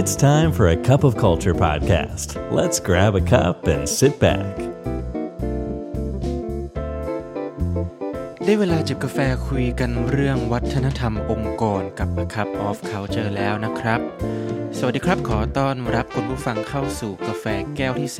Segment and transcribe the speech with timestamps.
[0.00, 2.28] It's time for a cup of culture podcast.
[2.58, 4.52] Let's grab a cup and sit back.
[8.44, 9.18] ได้เวลาจิบกาแฟ
[9.48, 14.00] คุยกันเรื่องวัฒนธรรมองค์กรกับ A Cup of Culture แล้วนะครับ
[14.78, 17.44] สวัสดีครับขอต้อนรับคุณผู้ฟังเข้าสู่กาแฟ
[17.76, 18.10] แก้วที่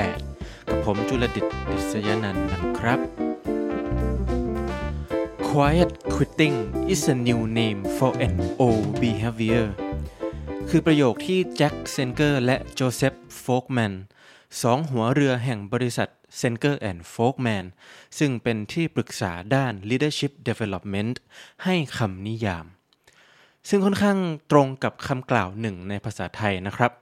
[0.00, 2.98] 398 กับผมจุลดิตดิษยนันนะครับ
[5.48, 6.56] Quiet quitting
[6.92, 8.34] is a new name for an
[8.64, 9.66] old behavior
[10.74, 13.94] คือประโยคที่แจ็คเซนเกอร์และโจเซฟโฟกแมน
[14.62, 17.64] สองหัวเรือแห่งบริษัทเซนเกอร์แอนด์โฟกแมน
[18.18, 21.14] ซึ่งเป็นที่ปรึกษาด้าน leadership development
[21.64, 22.66] ให้คำนิยาม
[23.68, 24.18] ซึ่งค่อนข้าง
[24.50, 26.92] ตรงกับคำกล่าวหนึ่งในภาษาไทยนะครับ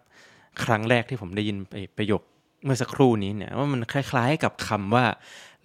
[0.64, 1.56] ครั้งแรกที่ผมได้ยิน
[1.96, 2.22] ประโยค
[2.64, 5.06] เมื่อสักครู่นี้เนี่ยว่ามันคล้ายๆกับคำว่า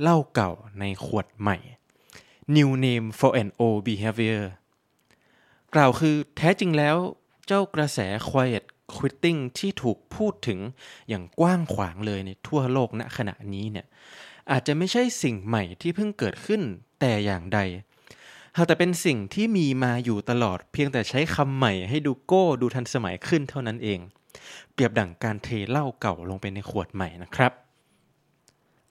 [0.01, 1.57] เหล้าเก่าในขวดใหม่
[2.55, 4.43] new name for an old behavior
[5.73, 6.98] กล่าวคือแท้จริงแล้ว
[7.48, 8.64] เจ้ากระแส quiet
[8.96, 10.60] quitting ที่ถูกพูดถึง
[11.10, 13.85] อย่างกว้างขวางเลยในทั่วโลกณขณะนี้เนี่ย
[14.52, 16.62] อาจจะไม่ใช่สิ่งใหม่ที่เพิ่งเกิดขึ้น
[17.00, 17.60] แต่อย่างใด
[18.58, 24.00] หากแต่เป็นสิ่งที่มีมาอยู่ตลอดเพียงแต่ใช้คำใหม่ให้ดูโก้ดูทันสมัยขึ้นเท่านั้นเอง
[24.74, 27.52] เปรียบดั่งการเทเหล้าเก่าลงไปในขวดใหม่นะครับ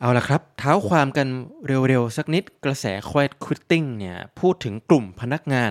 [0.00, 1.28] เอาละครับ เท้าความกัน
[1.66, 5.64] เร็วๆ สักนิดกระแส quiet quitting เนี่ยพูดถึงกลุ่มพนักงา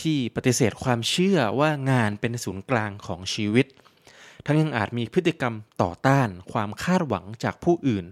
[0.00, 3.66] ที่ปฏิเสธความเชื่อว่างานเป็นศูนย์กลางของชีวิต
[4.46, 8.04] ทั้งยังอาจมีพฤติกรรมต่อต้านความคาดหวังจากผู้อื่น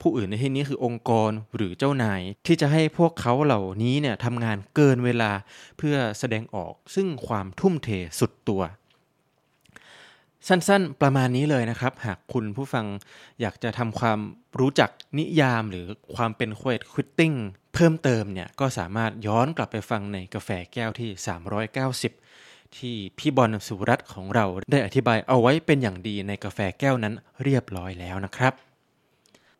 [0.00, 5.32] ผู้อื่นในที่นี้คือองค์กรหรือเจ้านาย ที่จะให้พวกเขาเหล่านี้เนี่ยทำงานเกินเวลา
[5.78, 7.88] เพื่อแสดงออกซึ่งความทุ่มเท
[8.20, 8.62] สุดตัว
[10.48, 12.86] สั้นๆ ประมาณนี้เลยนะครับ หากคุณผู้ฟัง
[13.40, 14.18] อยากจะทำความ
[14.60, 17.36] รู้จักนิยามหรือความเป็น quiet quitting
[17.74, 21.10] เพิ่มเติมเนี่ยก็สามารถย้อนกลับไปฟังในกาแฟแก้วที่
[22.14, 28.52] 390 ที่พี่บอลสุรัตน์ของเราได้อธิบายเอาไว้เป็นอย่างดีในกาแฟแก้วนั้นเรียบร้อยแล้วนะครับ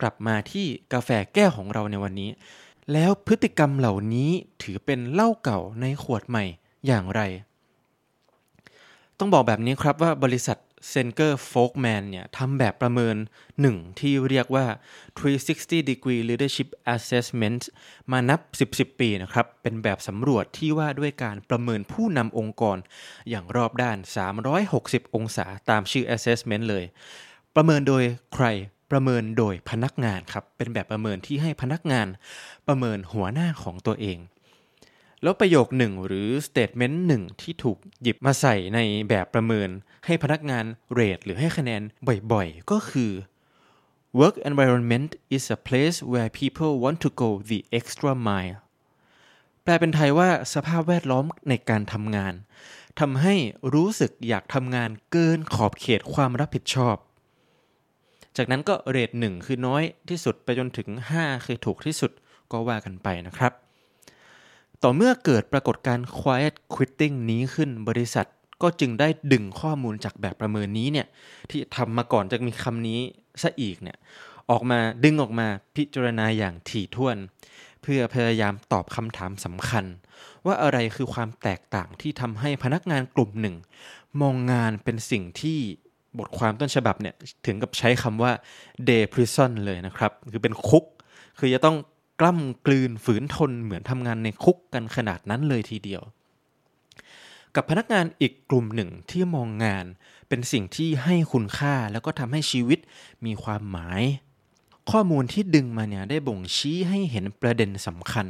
[0.00, 2.31] กลับมาที่กาแฟแก้วของเราในวันนี้
[2.93, 4.31] แล้วพฤติกรรมเหล่านี้
[4.62, 6.44] ถือเป็นเหล้าเก่าในขวดใหม่
[6.87, 7.20] อย่างไร
[9.19, 13.16] ต้องบอกแบบนี้ครับว่าบริษัท เซนเกอร์โฟกแมนเนี่ยทำแบบประเมิน
[13.60, 14.66] หนึ่งที่เรียกว่า
[15.18, 17.62] 360 degree leadership assessment
[18.12, 22.78] มานับ 10 10 ปีนะครับ เป็นแบบสำรวจที่ว่าด้วยการประเมินผู้นำองค์กร
[23.30, 23.98] อย่างรอบด้าน
[24.56, 26.84] 360 องศาตามชื่อ assessment เลย
[27.56, 28.02] ประเมินโดย
[28.34, 28.46] ใคร
[28.90, 32.08] ประเมินโดยพนักงานครับ เป็นแบบประเมินที่ให้พนักงาน
[32.69, 34.19] ประเมินหัวหน้าของตัวเอง
[35.22, 39.69] แล้วประโยคหนึ่งหรือ statement หนึ่งที่ถูกหยิบมาใส่ในแบบประเมิน
[40.06, 41.82] ให้พนักงานเรทหรือให้คะแนน
[42.32, 43.12] บ่อยๆ ก็คือ
[44.20, 48.58] work environment is a place where people want to go the extra mile
[49.62, 52.34] แปลเป็นไทยว่าสภาพแวดล้อมในการทำงาน
[53.00, 53.34] ทำให้
[53.75, 56.97] รู้สึกอยากทำงานเกินขอบเขตความรับผิดชอบ
[58.37, 60.88] จากนั้นก็เรทหนึ่งคือน้อยที่สุดไปจนถึง
[61.20, 62.10] 5 คือถูกที่สุด
[62.52, 63.52] ก็ว่ากันไปนะครับ
[64.84, 68.26] ต่อเมื่อเกิดปรากฏการ quiet quitting นี้ขึ้นบริษัท
[68.62, 71.06] ก็จึงได้ดึงข้อมูลจากแบบประเมินนี้เนี่ย
[71.50, 73.00] ที่ทำมาก่อนจะมีคำนี้
[73.42, 73.98] ซะอีกเนี่ย
[74.50, 75.46] ออกมาดึงออกมา
[75.76, 77.16] พิจารณาอย่างถี่ถ้วน
[77.82, 79.84] เพื่อพยายามตอบคำถามสำคัญ
[80.46, 83.56] ว่าอะไรคือความแตกต่างที่ทำให้พนักงานกลุ่มหนึ่ง
[84.20, 85.58] มองงานเป็นสิ่งที่
[86.19, 87.14] บทความต้นฉบับเนี่ย
[87.46, 88.32] ถึงกับใช้คำว่า
[88.88, 90.84] day prison เลยนะครับ คือเป็นคุก
[91.38, 91.76] คือจะต้อง
[92.20, 96.03] กล้ำกลืนฝืนทนเหมือนทำงานในคุกกันขนาดนั้นเลยทีเดียว
[97.54, 99.84] กับพนักงานอีกกลุ่มหนึ่งที่มองงาน
[100.28, 102.78] เป็นสิ่งที่ให้คุณค่าแล้วก็ทำให้ชีวิต
[103.26, 104.03] มีความหมาย
[104.91, 108.26] ข้อมูลที่ดึงมาเนี่ยได้บ่งชี้ให้เห็นประเด็นสำคัญ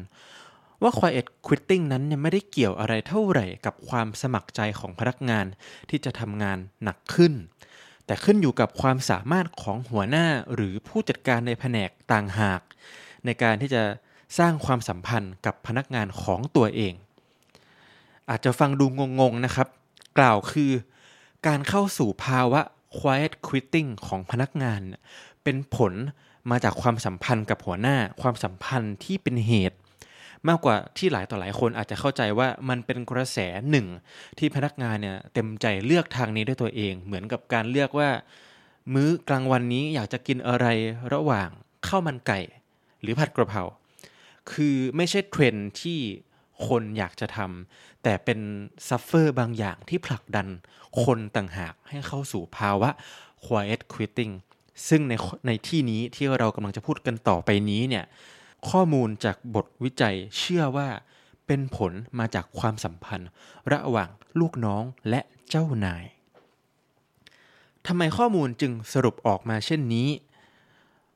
[0.83, 5.47] ว่า quiet quitting นั้นเนี่ยไม่ได้เกี่ยวอะไรเท่าไหร่กับความสมัครใจของพนักงาน
[5.91, 7.33] ที่จะทำงานหนักขึ้น
[8.07, 12.61] แต่ขึ้นอยู่กับความสามารถของหัวหน้าหรือผู้จัดการในแผนกต่างหาก
[13.25, 13.83] ในการที่จะ
[14.39, 16.95] สร้างความสัมพันธ์กับพนักงานของตัวเอง
[18.31, 18.87] อาจจะฟังดู
[19.21, 19.69] งงๆนะครับ
[20.19, 20.73] กล่าวคือ
[21.47, 22.61] การเข้าสู่ภาวะ
[22.99, 24.81] quiet quitting ของพนักงาน
[25.45, 25.93] เป็นผล
[26.51, 29.77] มาจากความสัมพันธ์กับหัวหน้า ความสัมพันธ์ที่เป็นเหตุ
[30.49, 33.39] มากกว่าที่หลายต่อหลายคนอาจจะเข้าใจว่ามันเป็นกระแส
[33.71, 33.87] หนึ่ง
[34.39, 38.11] ที่พนักงานเนี่ยเต็มใจเลือกทางนี้ด้วยตัวเอง เหมือนกับการเลือกว่า
[38.95, 40.67] มื้อกลางวันนี้อยากจะกินอะไร
[41.13, 41.49] ระหว่าง
[41.87, 42.41] ข้าวมันไก่
[43.01, 43.63] หรือผัดกระเพรา
[44.53, 45.99] คือไม่ใช่เทรนด์ที่
[46.67, 48.41] คนอยากจะทำแต่เป็น
[48.89, 50.47] suffer บางอย่างที่ผลักดัน
[51.05, 52.91] คนต่างหากให้เข้าสู่ภาวะ
[53.45, 54.33] quiet quitting
[54.89, 55.15] ซึ่งใน
[55.47, 58.05] ในที่นี้ที่เรากำลังจะพูดกันต่อไปนี้เนี่ย
[58.71, 60.89] ข้อมูลจากบทวิจัยเชื่อว่า
[61.47, 63.29] เป็นผลมาจากความสัมพันธ์
[63.73, 64.11] ระหว่าง
[64.41, 66.05] ลูกน้องและเจ้านาย
[67.87, 70.09] ทำไมข้อมูลจึงสรุปออกมาเช่นนี้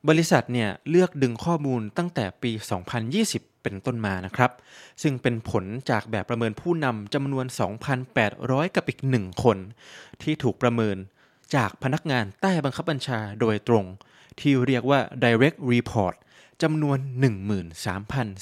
[0.09, 2.51] บริษัทเนี่ยเลือกดึงข้อมูลตั้งแต่ปี
[3.07, 4.51] 2020 เป็นต้นมานะครับ
[5.01, 7.45] ซึ่งเป็นผลจากแบบประเมินผู้นำจำนวน
[8.09, 9.57] 2,800 กับอีกหนึ่งคน
[10.21, 10.97] ที่ถูกประเมิน
[11.55, 13.85] จากพนักงานใต้บังคับบัญชาโดยตรง
[14.39, 16.15] ที่เรียกว่า direct report
[16.61, 16.97] จำนวน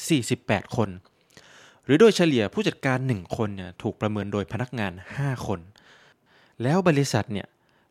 [0.06, 0.90] 13,048 คน
[1.86, 5.60] หรือโดยเฉลี่ยผู้จัดการ 1 คนเนี่ยถูกประเมินโดยพนักงาน 5 คน
[6.64, 7.48] แล้วบริษัทเนี่ย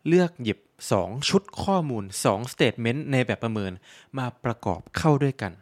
[0.08, 0.58] เลือกหยิบ
[0.90, 3.72] 2 ชุดข้อมูล 2 statement ในแบบประเมิน
[4.18, 5.52] มาประกอบเข้าด้วยกัน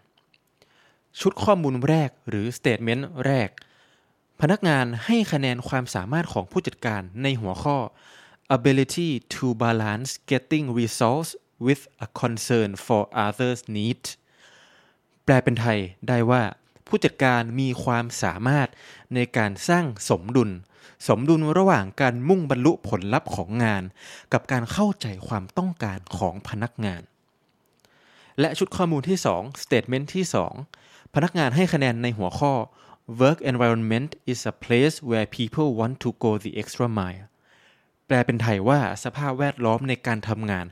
[1.20, 3.48] ชุดข้อมูลแรกหรือ statement แรก
[4.40, 7.76] พนักงานให้คะแนนความสามารถของผู้จัดการในหัวข้อ
[8.56, 11.30] ability to balance getting results
[11.66, 14.02] with a concern for others' need
[15.24, 15.78] แปลเป็นไทย
[16.08, 16.42] ได้ว่า
[16.86, 18.68] ผู้จัดการมีความสามารถ
[19.14, 20.50] ในการสร้างสมดุล
[21.08, 23.82] สมดุลระหว่างการมุ่งบรรลุผลลัพธ์ของงาน
[24.32, 27.02] กับการเข้าใจความต้องการของพนักงาน
[28.40, 30.24] และชุดข้อมูลที่ 2 statement ที่
[30.68, 32.52] 2 พนักงานให้คะแนนในหัวข้อ
[33.20, 37.24] work environment is a place where people want to go the extra mile
[38.06, 40.66] แปลเป็นไทยว่าสภาพแวดล้อมในการทำงาน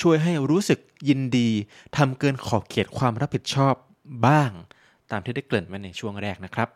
[0.00, 0.78] ช่วยให้รู้สึก
[1.08, 1.50] ยินดี
[1.96, 3.74] ทำเกินขอบเขตความรับผิดชอบ
[4.26, 4.50] บ้าง
[5.10, 6.68] ตามที่ได้เกริ่นมาในช่วงแรกนะครับ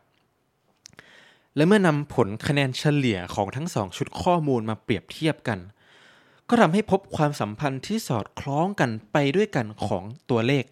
[1.56, 5.58] และเมื่อนำผลคะแนนเฉลี่ยของทั้งสองชุดข้อมูลมาเปรียบเทียบกัน
[6.49, 10.64] ก็ทำให้พบความสัมพันธ์ที่สอดคล้องกันไปด้วยกันของตัวเลข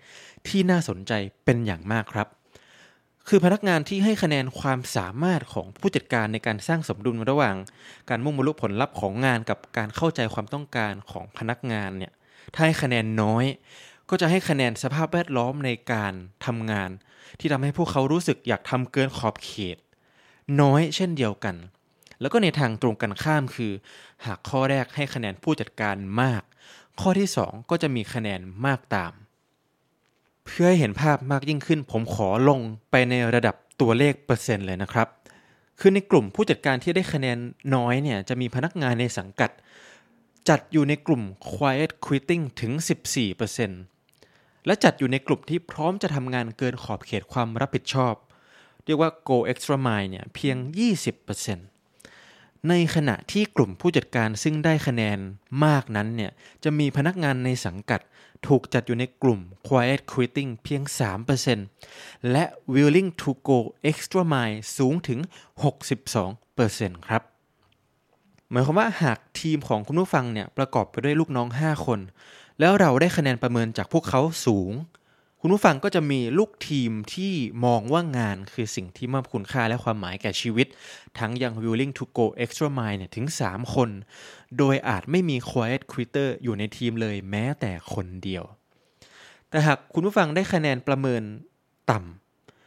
[0.49, 1.13] ที่น่าสนใจ
[1.45, 2.29] เป็นอย่างมากครับ
[3.29, 7.57] คือพนักงานที่ให้คะแนนความสามารถของผู้จัดการในการสร้างสมดุลระหว่าง
[8.11, 12.13] การมุ่งบรรลุผลลัพธ์ของงานกับการเข้าใจความต้องการของพนักงานเนี่ย
[12.55, 13.45] ถ้าให้คะแนนน้อย
[14.11, 16.13] ก็จะให้คะแนนสภาพแวดล้อมในการ
[16.47, 16.91] ทำงาน
[17.41, 19.77] ที่ทำให้พวกเขารู้สึกอยากทำเกินขอบเขต
[20.61, 21.57] น้อยเช่นเดียวกัน
[22.21, 23.73] แล้วก็ในทางตรงกันข้ามคือ
[24.25, 26.43] หากข้อแรกให้คะแนนผู้จัดการมาก
[27.01, 29.13] ข้อที่ 2 ก็จะมีคะแนนมากตาม
[30.45, 32.61] เพื่อให้เห็นภาพมากยิ่งขึ้น ผมขอลง
[32.91, 35.09] ไปในระดับตัวเลขเปอร์เซ็นต์เลยนะครับ
[35.81, 37.39] คือในกลุ่มผู้จัดการที่ได้คะแนน
[37.75, 39.51] น้อยเนี่ยจะมีพนักงานในสังกัด
[40.49, 42.73] จัดอยู่ในกลุ่ม quiet quitting ถึง
[43.71, 48.15] 14%และจัดอยู่ในกลุ่มที่พร้อมจะทำงานเกินขอบเขตความรับผิดชอบ
[48.91, 50.57] รียกว่า go extra mile เนี่ยเพียง
[51.43, 55.19] 20%ในขณะที่กลุ่มผู้จัดการซึ่งได้คะแนน
[55.65, 56.33] มากนั้นเนี่ย
[56.65, 58.01] จะมีพนักงานในสังกัด
[58.47, 60.83] ถูกจัดอยู่ในกลุ่ม quiet quitting เพียง
[61.57, 62.45] 3%และ
[62.75, 63.59] willing to go
[63.91, 65.21] extra mile สูงถึง
[66.35, 67.23] 62%ครับ
[68.51, 72.01] หมายความว่าหากทีมของคุณผู้ฟังเนี่ยประกอบไปด้วยลูกน้อง 5 คน
[72.61, 74.73] แล้วเราได้คะแนนประเมินจากพวกเขาสูง
[75.43, 77.33] คุณผู้ฟังก็จะมีลูกทีมที่
[77.65, 80.67] มองว่างานคือสิ่งที่มอบคุณค่าและความหมายแก่ชีวิต
[81.19, 83.89] ทั้งยัง willing to go extra mile เนี่ยถึง 3 คน
[84.59, 88.45] โดยอาจไม่มี quiet quitter อยู่ในทีมเลยแม้แต่คนเดียว
[89.51, 91.23] แต่หากคุณผู้ฟังได้คะแนนประเมิน
[91.91, 91.99] ต่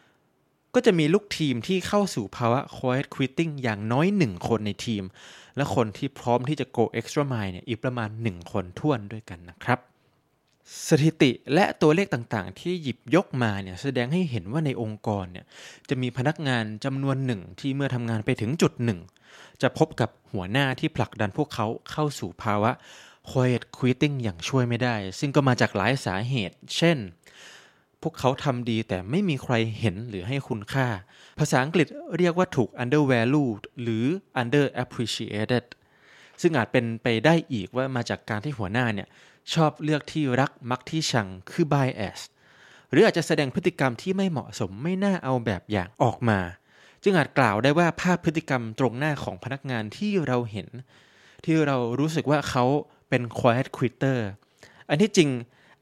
[0.03, 5.03] ำก็จะมีลูกทีมที่เข้าสู่ภาวะ quiet quitting อย่างน้อย 1 คนในทีม
[5.57, 9.79] และคนที่พร้อมที่จะ go extra mile เนี่ยอีกประมาณ 1 คนท่วนด้วยกันนะครับ
[10.89, 15.45] สถิติและตัวเลขต่างๆ ที่หยิบยกมาเนี่ยแสดงให้เห็นว่าในองค์กรเนี่ย
[15.89, 18.99] จะมีพนักงานจำนวนหนึ่งที่เมื่อทำงานไปถึงจุดหนึ่ง
[19.61, 22.71] จะพบกับหัวหน้าที่ผลักดันพวกเขาเข้าสู่ภาวะ
[23.29, 26.97] quiet quitting อย่างช่วยไม่ได้ ซึ่งก็มาจากหลายสาเหตุ เช่น
[28.01, 30.87] พวกเขาทำดีแต่ไม่มีใครเห็นหรือให้คุณค่า
[31.39, 34.05] ภาษาอังกฤษเรียกว่าถูก undervalued หรือ
[34.41, 35.65] underappreciated
[36.41, 39.07] ซึ่งอาจเป็นไปได้อีกว่ามาจากการที่หัวหน้าเนี่ย
[39.53, 42.19] ชอบเลือกที่รักมักที่ชังคือ bias
[42.91, 46.39] หรืออาจจะแสดงพฤติกรรมที่ไม่เหมาะสมไม่น่าเอาแบบอย่างออกมา
[47.03, 50.67] จึงอาจกล่าวได้ว่าภาพพฤติกรรมตรงหน้าของพนักงานที่เราเห็น
[51.45, 52.65] ที่เรารู้สึกว่าเขา
[53.09, 54.19] เป็น quiet quitter
[54.89, 55.29] อันที่จริง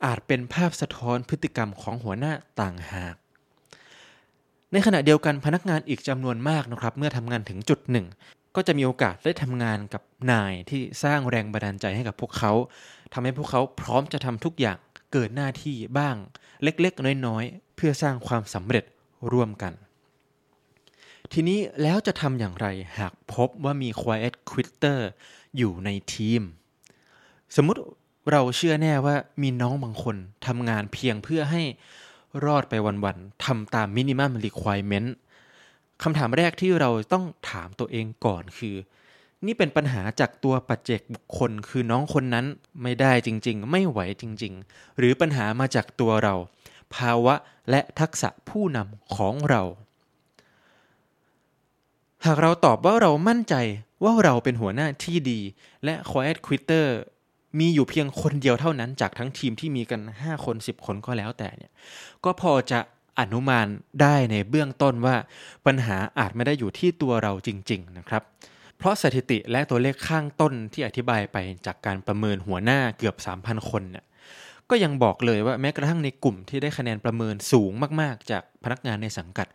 [0.06, 3.16] อาจเป็นภาพสะท้อนพฤติกรรมของหัวหน้าต่างหาก
[4.72, 8.08] ในขณะเดียวกันพนักงานอีกจำนวนมากนะครับ เมื่อทำงานถึงจุดหนึ่ง
[8.56, 10.02] ก็จะมีโอกาสได้ทำงานกับ
[10.32, 12.52] นายที่สร้างแรงบันดาลใจให้กับพวกเขา
[13.14, 14.78] ทำให้พวกเขาพร้อมจะทำทุกอย่าง
[15.12, 16.16] เกิดหน้าที่บ้าง
[16.64, 18.86] เล็กๆ น้อยๆ เพื่อสร้างความสำเร็จ
[19.32, 19.74] ร่วมกัน
[21.34, 25.00] ทีนี้แล้วจะทำอย่างไรหากพบว่ามี quiet quitter
[25.58, 26.42] อยู่ในทีม
[27.56, 27.82] สมมุติ
[28.32, 30.16] เราเชื่อแน่ว่ามีน้องบางคน
[30.48, 31.64] ทำงานเพียงเพื่อให้
[32.46, 35.10] รอดไปวันๆทำตาม minimum requirement
[36.04, 38.76] คำถามแรกที่เราต้องถามตัวเองก่อนคือ
[39.46, 42.46] นี่เป็นปัญหาจากตัวปัจเจกบุคคลคือน้องคนนั้น
[42.84, 46.36] ไม่ได้จริง ๆ ไม่ไหวจริง ๆ หรือปัญหามาจากตัวเรา
[46.96, 47.36] ภาวะ
[47.70, 49.62] และทักษะผู้นำของเรา
[52.26, 53.56] หากเราตอบว่าเรามั่นใจ
[54.04, 55.40] ว่าเราเป็นหัวหน้าที่ดี
[55.84, 56.88] และ quiet quitter
[57.60, 61.72] มีอยู่เพียงคนเดียวเท่านั้นจากทั้งทีมที่มีกัน 5 คน 10 คนก็แล้วแต่เนี่ย
[62.24, 62.80] ก็พอจะ
[63.20, 63.68] อนุมาน
[64.02, 65.16] ได้ในเบื้องต้นว่า
[65.66, 68.24] ปัญหาอาจไม่ได้อยู่ที่ตัวเราจริง ๆ นะครับ
[68.82, 74.06] เพราะสถิติและตัวเลขข้างต้นที่อธิบายไปจากการประเมินหัวหน้าเกือบ 3,000 คนเนี่ย
[74.70, 77.72] ก็ยังบอกเลยว่าแม้กระทั่งในกลุ่มที่ได้คะแนนประเมินสูง
[78.02, 79.48] มากๆ จากพนักงานในสังกัด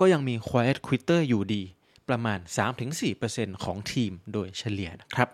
[0.00, 1.62] ก็ยังมี quiet quitter อยู่ดี
[2.08, 2.38] ประมาณ
[3.00, 5.28] 3-4%ของทีมโดยเฉลี่ยนะครับ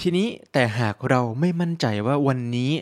[0.00, 2.72] ทีนี้แต่หากเราไม่มั่นใจว่าวันนี้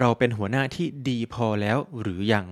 [0.00, 2.46] เราเป็นหัวหน้าที่ดีพอแล้วหรือยัง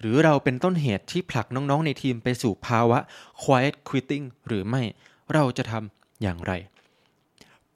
[0.00, 2.98] หรือเราเป็นต้นเหตุที่ผลักน้องๆในทีมไปสู่ภาวะ
[3.42, 4.82] quiet quitting หรือไม่
[5.32, 6.52] เราจะทำอย่างไร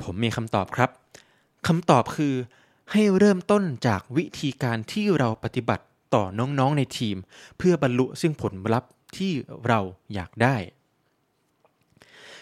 [0.03, 0.91] ผมมีคำตอบครับ
[1.67, 2.35] คำตอบคือ
[2.93, 7.17] ให้เริ่มต้นจากวิธีการที่เราปฏิบัติต่อน้องๆในทีม
[7.59, 9.33] เพื่อบรรลุซึ่งผลลัพธ์ที่
[9.67, 9.81] เรา
[10.15, 10.57] อยากได้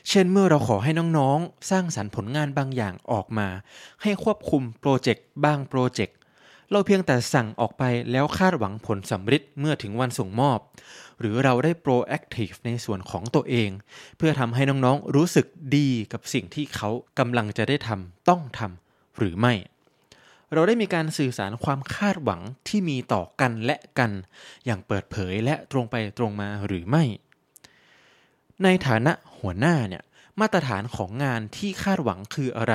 [0.08, 3.48] เช่นเมื่อเราขอให้น้องๆ สร้างสรรค์ผลงานบางอย่างออกมา
[4.02, 6.16] ให้ควบคุมโปรเจกต์บางโปรเจกต์
[6.72, 10.58] เราเพียงแต่สั่งออกไปแล้วคาดหวังผลสำเร็จเมื่อถึงวันส่งมอบ
[11.20, 13.70] หรือเราได้โปรแอคทีฟในส่วนของตัวเอง
[14.16, 15.46] เพื่อทำให้น้องๆรู้สึก
[15.76, 19.54] ดีกับสิ่งที่เขากำลังจะได้ทำต้องทำหรือไม่
[20.52, 24.10] เราได้มีการสื่อสารความคาดหวังที่มีต่อกันและกัน
[24.66, 27.04] อย่างเปิดเผยและตรงไปตรงมาหรือไม่
[28.64, 30.02] ในฐานะหัวหน้าเนี่ย
[30.40, 32.74] มาตรฐานของงานที่คาดหวังคืออะไร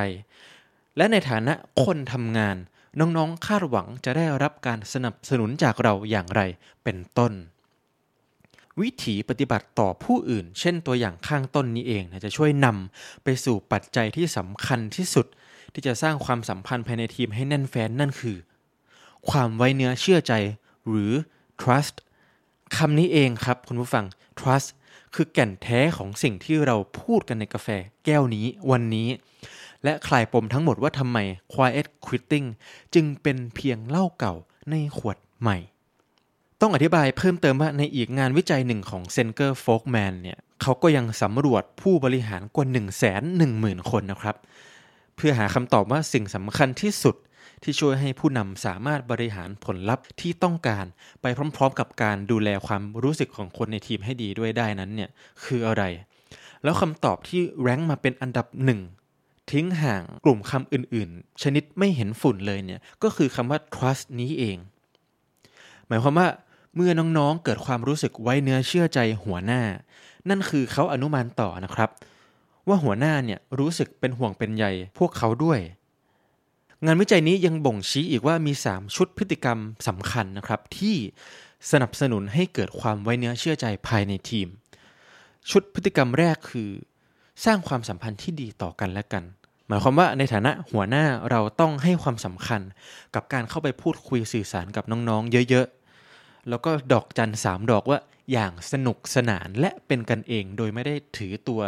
[0.97, 2.57] และในฐานะคนทำงาน
[2.99, 6.41] น้องๆ คาดหวังจะได้รับการสนับสนุนจากเราอย่างไร
[6.83, 7.33] เป็นต้น
[8.81, 15.25] วิถีปฏิบัติต่อผู้อื่น เช่นตัวอย่างข้างต้นนี้เองจะช่วยนำไปสู่ปัจจัยที่สำคัญที่สุด
[15.73, 18.37] ที่จะสร้างความสัมพันธ์ภายในทีมให้แน่นแฟ้นนั่นคือ
[19.29, 20.33] ความไว้เนื้อเชื่อใจ
[20.87, 21.11] หรือ
[21.61, 21.95] trust
[22.77, 24.05] คำนี้เองครับคุณผู้ฟัง
[24.39, 24.69] trust
[25.15, 27.67] คือแก่นแท้ของสิ่งที่เราพูดกันในกาแฟ
[28.05, 29.07] แก้วนี้วันนี้
[29.85, 31.17] และคลายปมทั้งหมดว่าทำไม
[31.53, 32.47] quiet quitting
[32.93, 34.33] จึงเป็นเพียงเหล้าเก่า
[34.69, 35.57] ในขวดใหม่
[36.61, 42.85] ต้องอธิบายเพิ่มเติมว่าในอีกงานวิจัยหนึ่งของเซนเกอร์โฟกแมนเนี่ยเขาก็ยังสำรวจผู้บริหารกว่า 1 1 0 0
[43.41, 44.35] 0 0 คนนะครับ
[45.15, 47.15] เพื่อหาคำตอบว่าสิ่งสำคัญที่สุด
[47.63, 50.85] ที่ช่วยให้ผู้นำสามารถบริหารผลลัพธ์ที่ต้องการ
[51.21, 51.25] ไป
[51.55, 55.09] พร้อม ๆ กับการดูแลความรู้สึกของคนในทีมให้ดีด้วยได้นั้นเนี่ย
[55.45, 55.83] คืออะไร
[56.63, 58.79] แล้วคำตอบที่แรงมาเป็นอันดับหนึ่ง
[59.51, 64.57] ทิ้งห่างกลุ่มคำอื่นๆ ชนิดไม่เห็นฝุ่นเลยเนี่ยก็คือคำว่า trust นี้เอง
[65.87, 66.27] หมายความว่า
[66.75, 69.61] เมื่อน้องๆ เกิดความรู้สึกไว้เนื้อเชื่อใจหัวหน้า
[70.29, 71.89] นั่นคือเขาอนุมานต่อนะครับ
[72.67, 74.65] ว่าหัวหน้าเนี่ยรู้สึกเป็นห่วงเป็นใย
[74.97, 75.59] พวกเขาด้วย
[76.85, 80.95] งานวิจัยนี้ยังบ่งชี้อีกว่ามี 3 ชุดพฤติกรรมสำคัญนะครับ ที่
[81.71, 84.47] สนับสนุนให้เกิดความไว้เนื้อเชื่อใจภายในทีม
[85.51, 86.69] ชุดพฤติกรรมแรกคือ
[87.43, 89.23] สร้างความสัมพันธ์ที่ดีต่อกันและกัน
[89.67, 92.61] หมายความว่าในฐานะหัวหน้าเราต้องให้ความสำคัญ
[93.15, 97.99] กับการเข้าไปพูดคุยสื่อสารกับน้องๆ เยอะๆ แล้วก็ดอกจันสามดอกว่า
[98.31, 101.61] อย่างสนุกสนานและเป็นกันเองโดยไม่ได้ถือตัว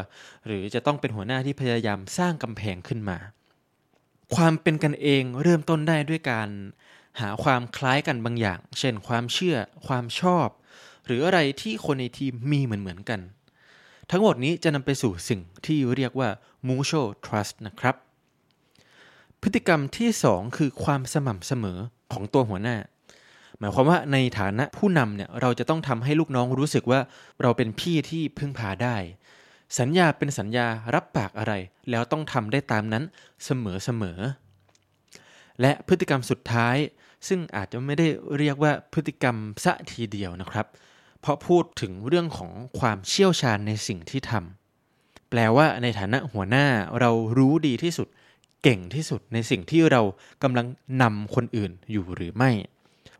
[0.45, 3.17] หรือจะต้องเป็นหัวหน้าที่พยายามสร้างกำแพงขึ้นมา
[4.35, 6.49] ความเป็นกันเองเริ่มต้นได้ด้วยการ
[7.19, 9.57] หาความคล้ายกันบางอย่าง เช่นความเชื่อ
[9.87, 10.47] ความชอบ
[11.05, 13.19] หรืออะไรที่คนในทีมมีเหมือนเหมือนกัน
[14.11, 16.29] ทั้งหมดนี้จะนำไปสู่สิ่งที่เรียกว่า
[16.67, 17.95] mutual trust นะครับ
[19.41, 21.79] พฤติกรรมที่ 2 คือความสม่ำเสมอ
[22.13, 22.77] ของตัวหัวหน้า
[23.59, 26.99] หมายความว่าในฐานะผู้นำเนี่ยเราจะต้องทำให้ลูกน้องรู้สึกว่า
[27.41, 28.95] เราเป็นพี่ที่พึ่งพาได้
[29.79, 31.53] สัญญาเป็นสัญญารับปากอะไร
[31.89, 33.03] แล้วต้องทำได้ตามนั้น
[33.45, 34.19] เสมอเสมอ
[35.61, 36.77] และพฤติกรรมสุดท้าย
[37.27, 40.65] ซึ่งอาจจะไม่ได้เรียกว่าพฤติกรรมสะทีเดียวนะครับ
[41.21, 46.65] เพราะพูดถึงเรื่องของความเชี่ยวชาญในสิ่งที่ทำแปลว่าในฐานะหัวหน้า
[46.99, 48.07] เรารู้ดีที่สุด
[48.63, 50.01] เก่งที่สุดในสิ่งที่เรา
[50.43, 50.67] กำลัง
[51.01, 52.51] นำคนอื่นอยู่หรือไม่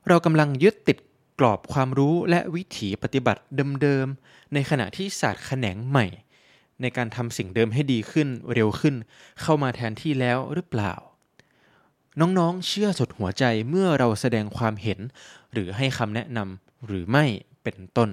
[0.07, 0.97] เรากำลังยึดติด
[1.39, 3.41] กรอบความรู้และวิถีปฏิบัติ
[3.81, 6.05] เดิมๆ ในขณะที่ศาสตร์แขนงใหม่
[6.81, 8.95] ในการทำสิ่งเดิมให้ดีขึ้นเร็วขึ้น
[9.41, 10.93] เข้ามาแทนที่แล้วหรือเปล่า
[12.19, 14.99] น้องๆ เชื่อสุดหัวใจเมื่อเราแสดงความเห็น
[15.53, 17.25] หรือให้คำแนะนำหรือไม่
[17.67, 18.09] เป็นต้น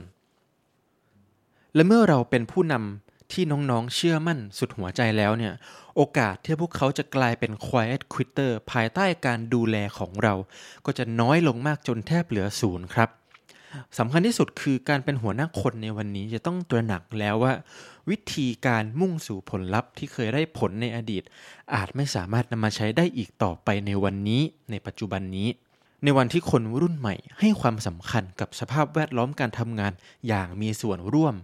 [1.74, 5.52] และเมื่อเราเป็นผู้นำที่น้องๆเชื่อมั่นสุดหัวใจแล้วเนี่ย
[5.96, 10.34] โอกาสที่พวกเขาจะกลายเป็น quiet quitter ภายใต้การดูแลของเรา
[10.86, 13.10] ก็จะน้อยลงมากจนแทบเหลือศูนย์ครับ
[13.98, 17.52] สำคัญที่สุดคือการเป็นหัวหน้าคนในวันนี้จะต้องตระหนักแล้วว่า
[18.10, 21.22] วิธีการมุ่งสู่ผลลัพธ์ที่เคยได้ผลในอดีต
[21.74, 25.48] อาจไม่สามารถนำมาใช้ได้อีกต่อไปในวันนี้ในปัจจุบันนี้
[26.04, 29.92] ในวันที่คนรุ่นใหม่ให้ความสำคัญกับสภาพแวดล้อมการทำงาน
[30.28, 31.34] อย่างมีส่วนร่วม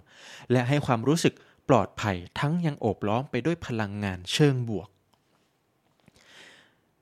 [0.53, 1.35] และให้ความรู้สึก
[1.69, 4.89] ปลอดภัยทั้งยังโอบล้อมไปด้วยพลังงานเชิงบวก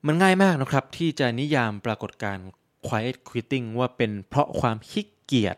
[0.07, 2.47] มันง่ายมากนะครับที่จะนิยามปรากฏการณ์
[2.87, 5.57] quiet quitting ว่าเป็นเพราะความขี้เกียจ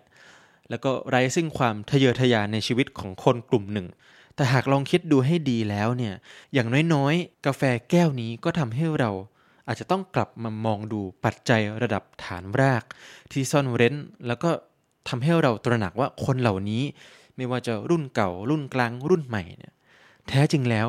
[0.71, 3.87] แล้วก็ไร้ซึ่งความทะเยอทะยานในชีวิตของคนกลุ่มหนึ่ง
[4.35, 6.15] แต่หากลองคิดดูให้ดีแล้วเนี่ย
[6.55, 9.11] อย่างน้อยๆ กาแฟแก้วนี้ก็ทำให้เรา
[9.67, 12.85] อาจจะต้องกลับมามองดูปัจจัยระดับฐานราก
[13.33, 13.95] ที่ซ่อนเร้น
[14.27, 14.51] แล้วก็
[15.09, 16.83] ทำให้เราตระหนักว่าคนเหล่านี้
[17.37, 19.73] ไม่ว่าจะรุ่นเก่า รุ่นกลางรุ่นใหม่เนี่ย
[20.29, 20.89] แท้จริงแล้ว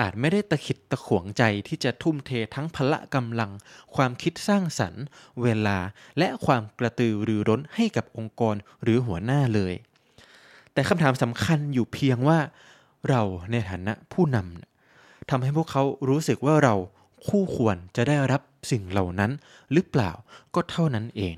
[0.00, 3.50] อาจไม่ได้ตะขิดตะขวงใจที่จะทุ่มเททั้งพละกำลัง
[3.94, 5.04] ความคิดสร้างสรรค์
[5.42, 5.78] เวลา
[6.18, 9.74] และความกระตือรือร้นให้กับองค์กรหรือหัวหน้าเลย
[10.72, 12.38] แต่คำถามสำคัญอยู่เพียงว่า
[13.08, 16.74] เราในฐานะผู้นำทำให้พวกเขารู้สึกว่าเรา
[17.28, 19.30] คู่ควรจะได้รับสิ่งเหล่านั้น
[19.72, 20.12] หรือเปล่า
[20.54, 21.36] ก็เท่านั้นเอง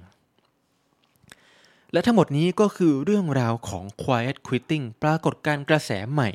[1.92, 6.28] และทั้งหมดนี้ก็คือเรื่องราวของ quiet quitting ปรากฏการกระแสใหม่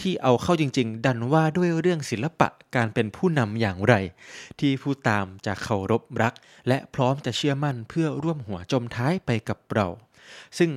[0.00, 3.94] ที่เอาเข้าจริง ๆ ดันว่าด้วยเรื่องศิลปะการเป็นผู้นำอย่างไร
[4.60, 6.34] ที่ผู้ตามจะเคารพรัก
[6.68, 9.86] และพร้อมจะเชื่อมั่นเพื่อร่วมหัวจมท้ายไปกับเรา
[10.58, 10.70] ซึ่ง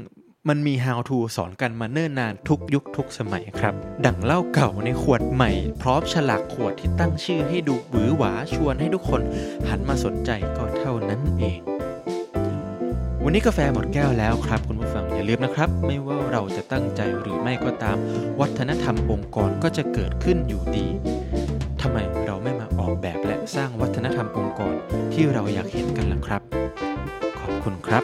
[0.49, 3.73] มันมี how to สอนกันมาเนิ่นนานทุกยุคทุกสมัยครับ
[4.05, 9.21] ดั่งเหล้าเก่าในขวดใหม่ พร้อมฉลากขวดที่ตั้งชื่อให้ดูหวือหวาชวนให้ทุกคน
[9.69, 11.59] หันมาสนใจก็เท่านั้นเอง
[13.23, 17.97] วันนี้กาแฟหมดแก้วแล้วครับ คุณผู้ฟังอย่าลืมนะครับ ไม่ว่าเราจะตั้งใจหรือไม่ก็ตาม
[18.39, 20.87] วัฒนธรรมองค์กรก็จะเกิดขึ้นอยู่ดี
[21.81, 24.75] ทำไมเราไม่มาออกแบบและสร้างวัฒนธรรมองค์กร
[25.13, 26.41] ที่เราอยากเห็นกันล่ะครับ
[27.39, 28.01] ขอบคุณครั